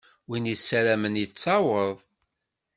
[0.27, 1.97] Win yessaramen yettaweḍ.